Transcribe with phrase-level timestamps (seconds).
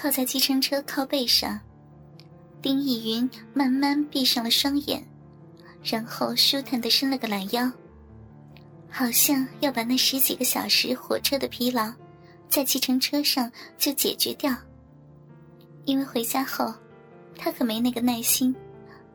[0.00, 1.60] 靠在计程车靠背上，
[2.62, 5.06] 丁义云慢慢闭上了双眼，
[5.84, 7.70] 然后舒坦的伸了个懒腰，
[8.88, 11.92] 好像要把那十几个小时火车的疲劳，
[12.48, 14.56] 在计程车上就解决掉。
[15.84, 16.72] 因为回家后，
[17.36, 18.56] 他可没那个耐心，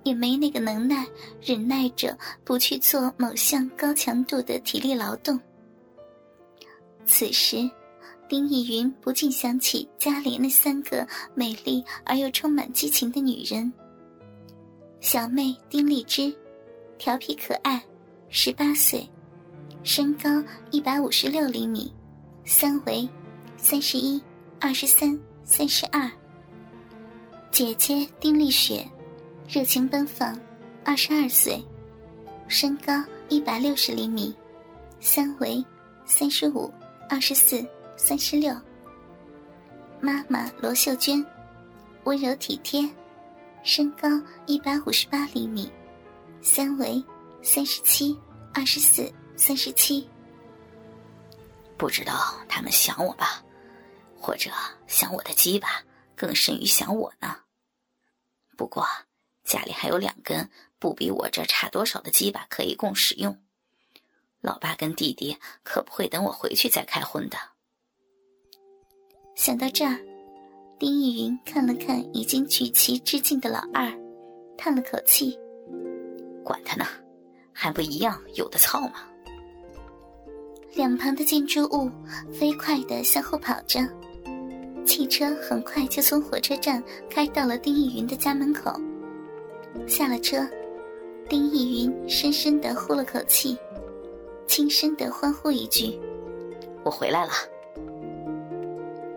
[0.04, 1.04] 也没那个能耐
[1.42, 5.40] 忍耐着不去做某项高强度的体力劳动。
[7.08, 7.68] 此时，
[8.28, 13.72] 丁逸云不禁想起家里那三个美丽而又充满激情的女人：
[15.00, 16.36] 小妹丁丽芝，
[16.98, 17.84] 调皮可爱，
[18.30, 19.08] 十八岁，
[19.84, 21.94] 身高一百五十六厘米，
[22.46, 23.08] 三围，
[23.58, 24.20] 三十一、
[24.60, 26.10] 二十三、三十二。
[27.52, 28.86] 姐姐丁丽雪，
[29.48, 30.38] 热情奔放，
[30.84, 31.64] 二十二岁，
[32.48, 34.36] 身高一百六十厘米，
[35.00, 35.64] 三围，
[36.06, 36.72] 三十五、
[37.08, 37.64] 二十四、
[37.98, 38.54] 三十六。
[40.02, 41.26] 妈妈罗秀娟，
[42.04, 42.88] 温柔体贴，
[43.64, 44.08] 身高
[44.46, 45.72] 一百五十八厘米，
[46.42, 47.04] 三围，
[47.42, 48.18] 三十七、
[48.54, 50.08] 二十四、三十七。
[51.78, 53.44] 不知道他们想我吧，
[54.20, 54.52] 或者
[54.88, 55.84] 想我的鸡吧，
[56.16, 57.38] 更甚于想我呢。
[58.58, 58.86] 不过，
[59.44, 60.50] 家里还有两根
[60.80, 63.42] 不比我这差多少的鸡巴可以供使用。
[64.42, 67.38] 老爸跟弟弟可不会等我回去再开荤的。
[69.36, 70.00] 想到这儿，
[70.80, 73.92] 丁义云看了看已经举旗致敬的老二，
[74.58, 75.38] 叹了口气
[76.42, 76.86] ：“管他呢，
[77.52, 78.94] 还不一样有的操吗？”
[80.74, 81.92] 两旁的建筑物
[82.32, 83.80] 飞快的向后跑着。
[84.86, 88.72] 汽车很快就从火车站开到了丁义云的家门口。
[89.86, 90.48] 下了车，
[91.28, 93.58] 丁义云深深的呼了口气，
[94.48, 96.00] 轻声的欢呼一句
[96.86, 97.32] ：“我回来了。”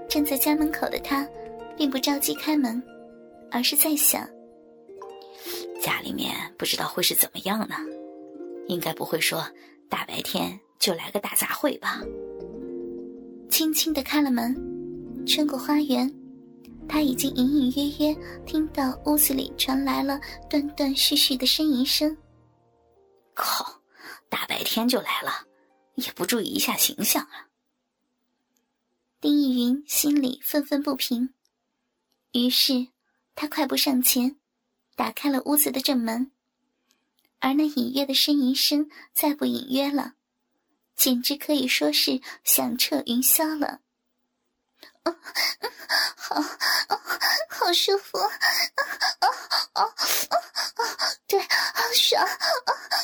[0.09, 1.29] 站在家门口的他，
[1.77, 2.83] 并不着急开门，
[3.51, 4.27] 而是在想：
[5.81, 7.77] 家里面不知道会是怎么样呢？
[8.69, 9.47] 应该不会说
[9.89, 12.03] 大白天就来个大杂烩吧？
[13.51, 14.57] 轻轻的开了门。
[15.27, 16.11] 穿过花园，
[16.89, 22.17] 他已经隐隐约约听到屋子里传来了断断续续的呻吟声。
[23.35, 23.83] 靠，
[24.31, 25.33] 大白天就来了，
[25.97, 27.48] 也不注意一下形象啊！
[29.21, 31.35] 丁义云心里愤愤不平，
[32.31, 32.87] 于是
[33.35, 34.37] 他快步上前，
[34.95, 36.31] 打开了屋子的正门。
[37.41, 40.15] 而那隐约的呻吟声再不隐约了，
[40.95, 43.81] 简直可以说是响彻云霄了。
[46.17, 46.43] 好，
[47.49, 48.31] 好舒服，啊
[49.73, 49.89] 啊啊
[51.27, 52.29] 对，好爽，啊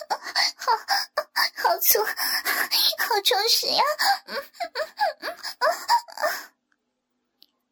[0.08, 0.16] 啊
[0.56, 0.72] 好，
[1.68, 3.82] 好粗，好充实呀！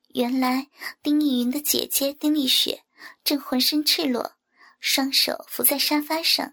[0.08, 0.68] 原来
[1.02, 2.84] 丁丽云的姐姐丁丽雪
[3.24, 4.34] 正浑身赤裸，
[4.78, 6.52] 双手扶在沙发上，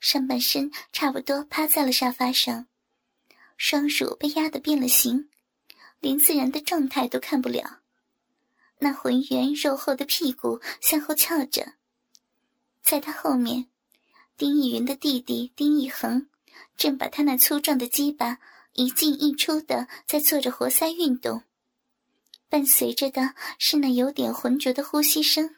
[0.00, 2.66] 上半身差不多趴在了沙发上，
[3.58, 5.28] 双乳被压得变了形。
[6.00, 7.80] 连自然的状态都看不了，
[8.78, 11.74] 那浑圆肉厚的屁股向后翘着，
[12.82, 13.66] 在他后面，
[14.38, 16.28] 丁义云的弟弟丁义恒
[16.76, 18.38] 正把他那粗壮的鸡巴
[18.72, 21.42] 一进一出的在做着活塞运动，
[22.48, 25.54] 伴随着的是那有点浑浊的呼吸声。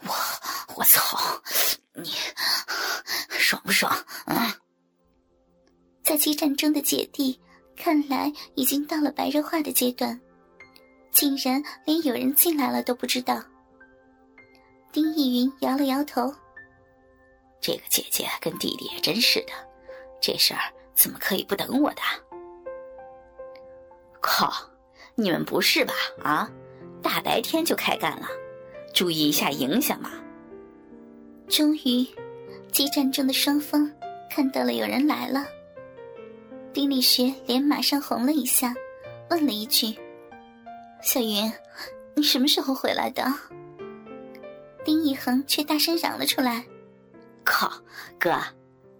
[0.00, 0.14] 我
[0.76, 1.42] 我操，
[1.94, 2.10] 你
[3.30, 3.92] 爽不爽？
[4.26, 4.58] 啊！
[6.02, 7.40] 在激战中的姐弟。
[7.78, 10.20] 看来已经到了白热化的阶段，
[11.12, 13.42] 竟然连有人进来了都不知道。
[14.92, 16.34] 丁义云摇了摇头
[17.60, 19.52] ：“这个姐姐跟弟弟也真是的，
[20.20, 20.60] 这事儿
[20.94, 22.02] 怎么可以不等我的？
[24.20, 24.52] 靠，
[25.14, 25.94] 你们不是吧？
[26.22, 26.50] 啊，
[27.02, 28.26] 大白天就开干了，
[28.92, 30.10] 注意一下影响嘛！”
[31.48, 32.06] 终于，
[32.72, 33.90] 激战中的双方
[34.30, 35.46] 看到了有人来了。
[36.78, 38.72] 丁力学脸马上红了一下，
[39.30, 39.98] 问了一句
[41.02, 41.52] ：“小云，
[42.14, 43.24] 你什么时候回来的？”
[44.86, 46.64] 丁一恒却大声嚷了出来
[47.42, 47.68] ：“靠，
[48.16, 48.40] 哥，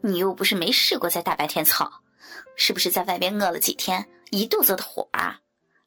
[0.01, 1.89] 你又不是没试过在大白天操，
[2.57, 5.39] 是不是在外边饿了几天，一肚子的火啊？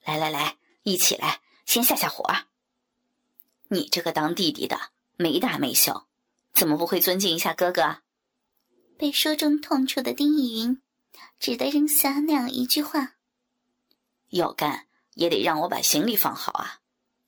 [0.06, 2.24] 来来来，一起来，先下下火。
[3.68, 4.80] 你这个当弟弟的
[5.18, 6.08] 没大没小，
[6.54, 7.98] 怎么不会尊敬一下哥哥？”
[8.98, 10.82] 被说中痛处的丁逸云。
[11.40, 13.16] 只得扔下那样一句话
[14.30, 16.82] ：“要干也得让我把行李放好啊！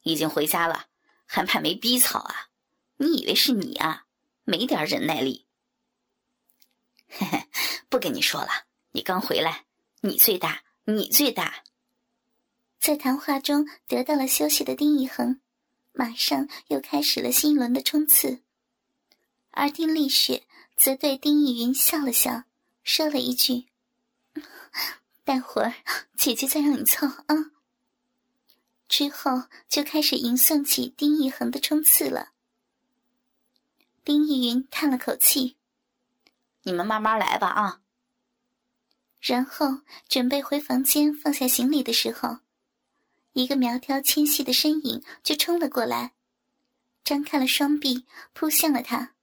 [0.03, 0.88] 已经回家了，
[1.25, 2.50] 还怕没逼草啊？
[2.97, 4.06] 你以为是你啊？
[4.44, 5.47] 没点忍耐力？
[7.07, 7.47] 嘿嘿，
[7.89, 8.50] 不跟你说了，
[8.91, 9.65] 你刚回来，
[10.01, 11.63] 你最大，你最大。”
[12.80, 15.39] 在谈话中得到了休息的丁一恒，
[15.94, 18.44] 马上又开始了新一轮的冲刺。
[19.51, 20.45] 而丁丽雪
[20.75, 22.44] 则对丁一云笑了笑，
[22.83, 23.68] 说了一句
[25.23, 25.73] ：“待会儿
[26.17, 27.51] 姐姐再让你凑啊。”
[28.89, 32.29] 之后就开始吟诵起丁一恒的冲刺了。
[34.03, 35.57] 丁逸云叹了口气
[36.63, 37.81] ：“你们慢慢来吧啊。”
[39.19, 42.39] 然后准备回房间放下行李的时候，
[43.31, 46.13] 一个苗条纤细的身影就冲了过来，
[47.05, 49.15] 张开了双臂扑向了他。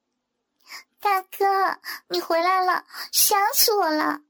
[0.99, 4.23] 大哥，你回来了，想死我了。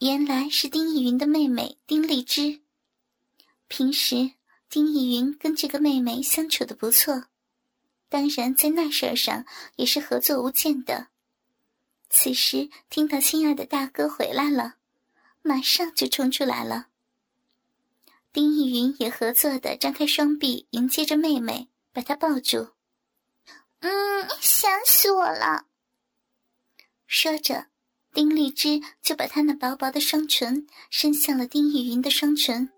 [0.00, 2.62] 原来是丁逸云的妹妹丁丽芝。
[3.68, 4.32] 平时
[4.70, 7.24] 丁逸云跟这个妹妹相处的不错，
[8.08, 9.44] 当然在那事儿上
[9.76, 11.08] 也是合作无间的。
[12.08, 14.76] 此时听到心爱的大哥回来了，
[15.42, 16.86] 马上就冲出来了。
[18.32, 22.70] 丁逸云也合作的张开双臂迎接着妹妹，把她抱住。
[23.80, 25.66] 嗯，想死我了。
[27.06, 27.66] 说着，
[28.12, 32.68] 丁丽芝就把她那薄薄的双唇伸向了丁逸云的双唇。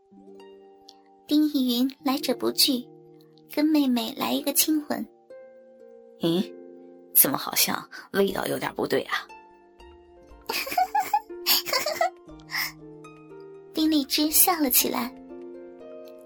[1.26, 2.86] 丁逸云来者不拒，
[3.54, 5.06] 跟妹妹来一个亲吻。
[6.20, 6.52] 咦？
[7.14, 9.28] 怎么好像味道有点不对啊？
[13.74, 15.14] 丁丽芝笑了起来。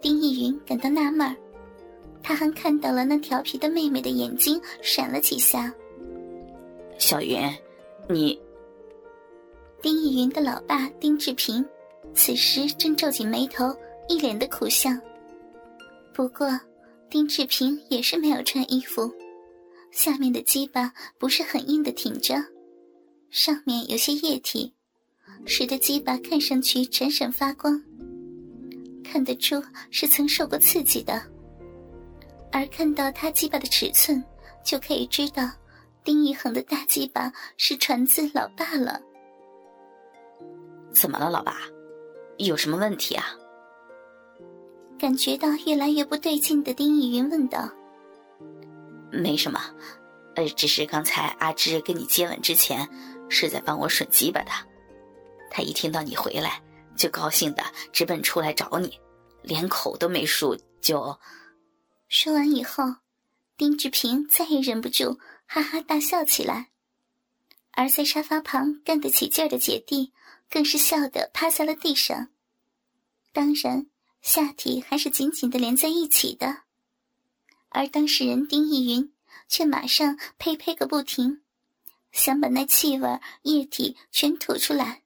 [0.01, 1.35] 丁逸云感到纳闷儿，
[2.23, 5.75] 他还看到了那调皮的妹妹的眼睛闪了几下。
[6.99, 7.41] 小云，
[8.09, 8.41] 你……
[9.83, 11.65] 丁逸云的老爸丁志平，
[12.15, 13.75] 此时正皱紧眉头，
[14.09, 15.01] 一脸的苦相。
[16.13, 16.49] 不过，
[17.11, 19.13] 丁志平也是没有穿衣服。
[19.93, 22.35] 下面的鸡巴不是很硬的挺着，
[23.31, 24.73] 上面有些液体，
[25.47, 27.81] 使得鸡巴看上去闪闪发光，
[29.05, 31.23] 看得出是曾受过刺激的。
[32.51, 34.23] 而看到他鸡巴的尺寸，
[34.65, 35.51] 就可以知道
[36.03, 39.01] 丁一恒的大鸡巴是传自老爸了。
[40.99, 41.59] 怎么了，老爸？
[42.39, 43.27] 有什么问题啊？
[44.99, 47.71] 感觉到越来越不对劲的丁逸云问道。
[49.13, 49.61] 没什么，
[50.37, 52.89] 呃，只是刚才阿芝跟你接吻之前，
[53.29, 54.51] 是在帮我吮鸡巴的。
[55.51, 56.63] 他一听到你回来，
[56.97, 57.63] 就高兴的
[57.93, 58.99] 直奔出来找你，
[59.43, 61.15] 连口都没漱就。
[62.09, 62.85] 说完以后，
[63.59, 66.69] 丁志平再也忍不住，哈哈大笑起来。
[67.73, 70.11] 而在沙发旁干得起劲儿的姐弟，
[70.51, 72.29] 更是笑得趴在了地上。
[73.33, 73.87] 当然，
[74.23, 76.63] 下体还是紧紧的连在一起的。
[77.69, 79.13] 而当事人丁义云
[79.49, 81.43] 却马上呸呸个不停，
[82.13, 85.03] 想把那气味液体全吐出来。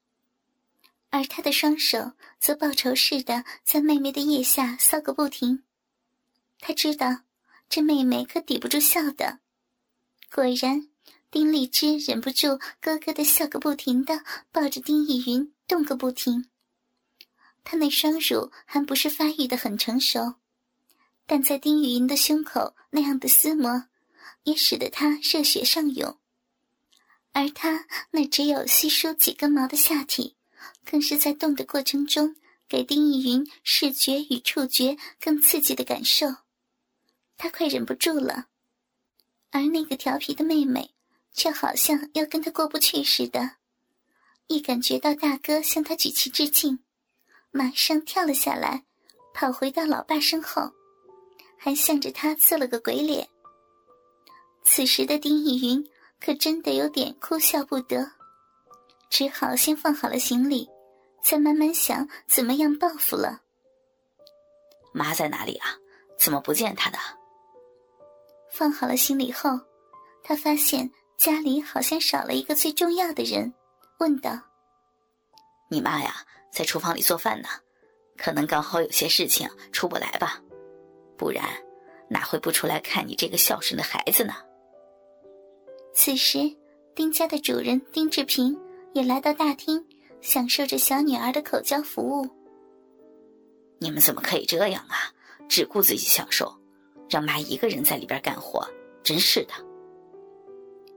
[1.09, 5.65] 而他的双手则报仇似的在妹妹的腋下搔个不停。
[6.61, 7.23] 他知道
[7.69, 9.41] 这妹妹可抵不住笑的。
[10.33, 10.89] 果然，
[11.31, 16.47] 丁丽芝忍不住咯咯的笑个不停的，抱着丁逸云动个不停。
[17.63, 20.35] 她那双乳还不是发育的很成熟。
[21.27, 23.85] 但在丁玉云的胸口那样的撕磨，
[24.43, 26.19] 也使得他热血上涌，
[27.31, 30.35] 而他那只有稀疏几根毛的下体，
[30.85, 32.35] 更是在动的过程中
[32.69, 36.27] 给丁玉云视觉与触觉更刺激的感受，
[37.37, 38.47] 他快忍不住了，
[39.51, 40.91] 而那个调皮的妹妹
[41.33, 43.53] 却好像要跟他过不去似的，
[44.47, 46.79] 一感觉到大哥向他举旗致敬，
[47.51, 48.85] 马上跳了下来，
[49.33, 50.71] 跑回到老爸身后。
[51.63, 53.29] 还向着他刺了个鬼脸。
[54.65, 55.87] 此时的丁逸云
[56.19, 58.11] 可真的有点哭笑不得，
[59.11, 60.67] 只好先放好了行李，
[61.23, 63.43] 再慢慢想怎么样报复了。
[64.95, 65.69] 妈在哪里啊？
[66.19, 66.99] 怎么不见她的？
[68.51, 69.51] 放好了行李后，
[70.23, 70.91] 他发现
[71.21, 73.53] 家里好像少了一个最重要的人，
[73.99, 74.41] 问道
[75.69, 76.15] ：“你妈呀，
[76.51, 77.49] 在厨房里做饭呢，
[78.17, 80.41] 可能刚好有些事情出不来吧。”
[81.19, 81.45] 不然，
[82.09, 84.33] 哪会不出来看你这个孝顺的孩子呢？
[85.93, 86.39] 此时，
[86.95, 88.59] 丁家的主人丁志平
[88.95, 89.87] 也来到大厅，
[90.23, 92.27] 享受着小女儿的口交服务。
[93.79, 95.13] 你们怎么可以这样啊？
[95.51, 96.51] 只顾自己享受，
[97.11, 98.67] 让妈一个人在里边干活，
[99.03, 99.53] 真是的。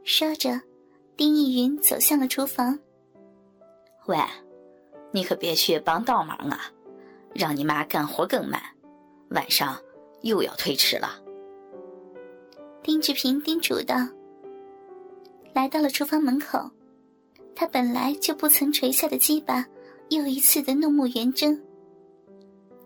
[0.04, 0.60] 说着，
[1.16, 2.78] 丁逸云走向了厨房。
[4.06, 4.18] 喂，
[5.12, 6.60] 你可别去帮倒忙啊，
[7.34, 8.62] 让你妈干活更慢，
[9.30, 9.78] 晚上。
[10.24, 11.22] 又要推迟了，
[12.82, 13.98] 丁志平叮嘱道。
[15.54, 16.60] 来到了厨房门口，
[17.54, 19.68] 他本来就不曾垂下的鸡巴，
[20.12, 21.62] 又一次的怒目圆睁。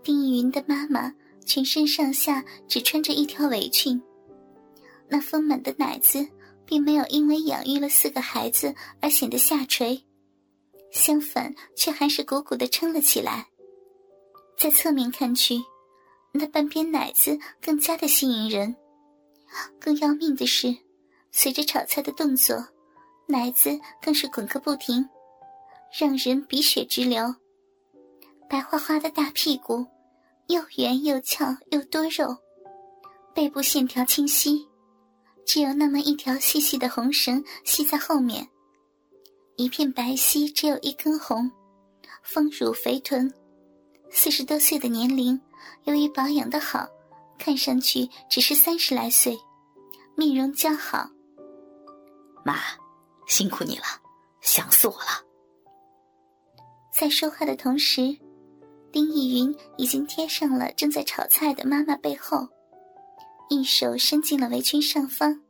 [0.02, 1.14] 丁义云的妈妈
[1.46, 4.02] 全身上下只穿着一条围裙，
[5.08, 6.28] 那丰满的奶子
[6.68, 10.04] 并没有因为养育了四个孩子而显得下垂，
[10.92, 13.48] 相反，却还是鼓鼓的撑了起来。
[14.58, 15.56] 在侧面看去，
[16.34, 18.76] 那半边奶子更加的吸引人。
[19.80, 20.76] 更要命的是，
[21.32, 22.58] 随着炒菜的动作，
[23.28, 25.08] 奶子更是滚个不停，
[25.98, 27.34] 让人鼻血直流。
[28.50, 29.86] 白花花的大屁股，
[30.48, 32.36] 又圆又翘又多肉，
[33.34, 34.67] 背部线条清晰，
[35.48, 38.46] 只有那么一条细细的红绳系在后面。
[39.56, 41.50] 一片白皙，只有一根红，
[42.22, 43.34] 丰乳肥臀。
[44.12, 45.40] 四十多岁的年龄，
[45.86, 46.86] 由于保养的好，
[47.40, 49.38] 看上去只是三十来岁，
[50.16, 51.10] 面容姣好。
[52.44, 52.58] 妈，
[53.26, 53.86] 辛苦你了，
[54.42, 55.26] 想死我了。
[56.94, 58.16] 在说话的同时，
[58.92, 62.48] 丁义云已经贴上了正在炒菜的妈妈背后，
[63.50, 65.42] 一手伸进了围裙上方，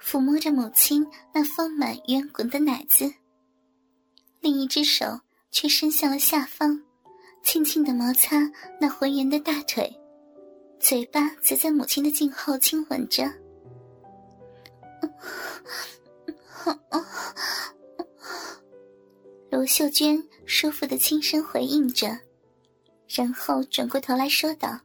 [0.00, 3.12] 抚摸着母亲那丰满圆滚的奶子，
[4.40, 5.20] 另一只手
[5.50, 6.82] 却伸向了下方。
[7.42, 9.88] 轻轻的摩擦那浑圆的大腿，
[10.80, 13.32] 嘴巴则在母亲的颈后亲吻着。
[19.48, 22.18] 罗秀娟舒服的轻声回应着，
[23.08, 24.80] 然后转过头来说道：“，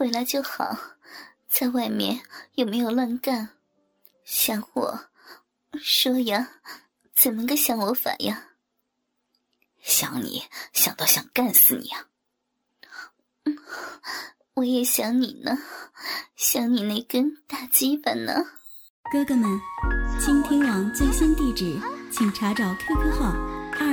[0.00, 0.78] 回来就好，
[1.46, 2.22] 在外面
[2.54, 3.50] 有没有乱干？
[4.24, 4.98] 想我？
[5.78, 6.52] 说呀，
[7.14, 8.46] 怎么个想我法呀？”
[9.78, 12.06] 想你想到想干死你啊！
[13.44, 13.58] 嗯，
[14.54, 15.58] 我也想你呢，
[16.34, 18.32] 想你那根大鸡巴呢。
[19.12, 19.60] 哥哥们，
[20.18, 21.78] 倾听网最新地址，
[22.10, 23.34] 请查找 QQ 号